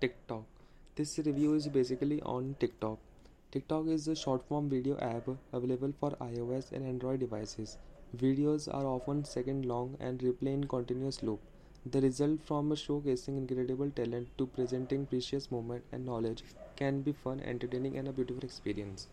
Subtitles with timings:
[0.00, 0.44] TikTok.
[0.96, 2.98] This review is basically on TikTok.
[3.52, 7.76] TikTok is a short form video app available for iOS and Android devices.
[8.16, 11.38] Videos are often second long and replay in continuous loop.
[11.84, 16.44] The result from showcasing incredible talent to presenting precious moments and knowledge
[16.76, 19.06] can be fun, entertaining, and a beautiful experience.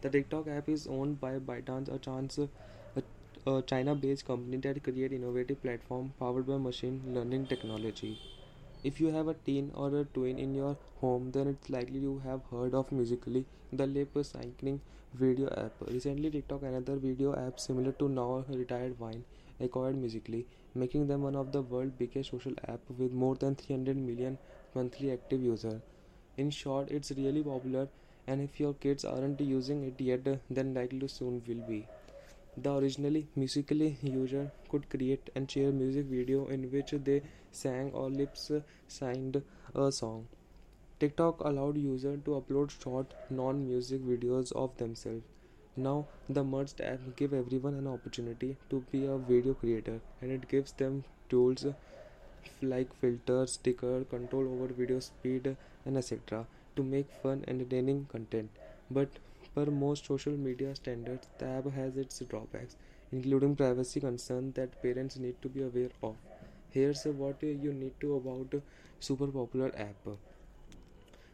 [0.00, 5.62] The TikTok app is owned by ByteDance, a chance a, China-based company that create innovative
[5.62, 8.18] platform powered by machine learning technology.
[8.84, 12.20] If you have a teen or a twin in your home, then it's likely you
[12.22, 14.78] have heard of Musical.ly, the lip syncing
[15.14, 15.72] video app.
[15.90, 19.24] Recently, TikTok, another video app similar to now retired Vine,
[19.58, 20.44] acquired Musical.ly,
[20.74, 24.36] making them one of the world's biggest social app with more than 300 million
[24.74, 25.80] monthly active users.
[26.36, 27.88] In short, it's really popular,
[28.26, 31.86] and if your kids aren't using it yet, then likely soon will be.
[32.56, 38.08] The originally Musical.ly user could create and share music video in which they sang or
[38.08, 38.50] lips
[38.86, 39.42] signed
[39.74, 40.28] a song.
[41.00, 45.24] TikTok allowed users to upload short non-music videos of themselves.
[45.76, 50.48] Now the merged app give everyone an opportunity to be a video creator and it
[50.48, 51.66] gives them tools
[52.62, 56.46] like filters, sticker, control over video speed and etc.
[56.76, 58.50] to make fun entertaining content.
[58.90, 59.08] But
[59.54, 62.76] Per most social media standards, app has its drawbacks,
[63.12, 66.16] including privacy concerns that parents need to be aware of.
[66.70, 68.60] Here's what you need to about
[68.98, 70.16] super popular app.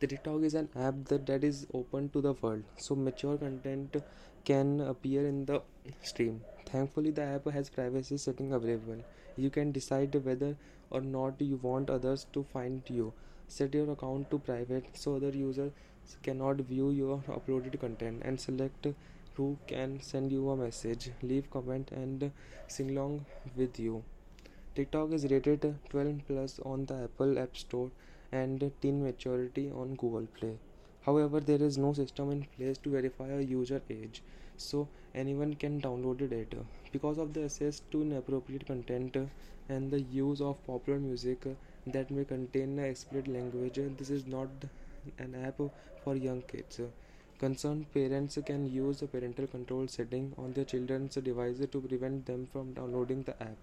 [0.00, 3.96] The TikTok is an app that, that is open to the world, so mature content
[4.44, 5.62] can appear in the
[6.02, 6.42] stream.
[6.66, 9.02] Thankfully, the app has privacy setting available.
[9.36, 10.56] You can decide whether
[10.90, 13.12] or not you want others to find you.
[13.48, 15.72] Set your account to private so other users
[16.22, 18.86] cannot view your uploaded content and select
[19.34, 22.30] who can send you a message, leave comment and
[22.66, 23.24] sing along
[23.56, 24.02] with you.
[24.74, 27.90] TikTok is rated 12 plus on the Apple App Store
[28.30, 30.58] and teen maturity on Google Play.
[31.02, 34.22] However, there is no system in place to verify a user age,
[34.56, 36.54] so anyone can download the it.
[36.92, 39.16] Because of the access to inappropriate content
[39.68, 41.44] and the use of popular music
[41.86, 44.48] that may contain explicit language, this is not
[45.18, 45.60] an app
[46.04, 46.80] for young kids.
[47.38, 52.46] Concerned parents can use the parental control setting on their children's devices to prevent them
[52.52, 53.56] from downloading the app.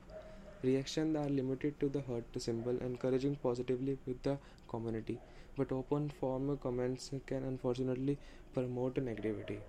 [0.64, 4.38] Reactions are limited to the heart symbol, encouraging positively with the
[4.70, 5.20] community,
[5.58, 8.18] but open form comments can unfortunately
[8.54, 9.60] promote negativity.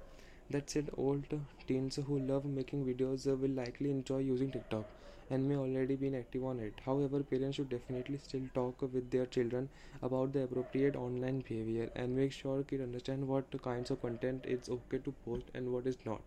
[0.50, 1.24] That said, old
[1.66, 4.84] teens who love making videos uh, will likely enjoy using TikTok
[5.30, 6.74] and may already be active on it.
[6.84, 9.70] However, parents should definitely still talk with their children
[10.02, 14.68] about the appropriate online behavior and make sure kids understand what kinds of content is
[14.68, 16.20] okay to post and what is not.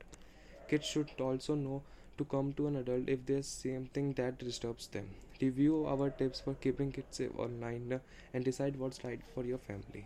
[0.67, 1.83] Kids should also know
[2.17, 5.09] to come to an adult if there's something that disturbs them.
[5.41, 7.99] Review our tips for keeping kids safe online
[8.33, 10.05] and decide what's right for your family.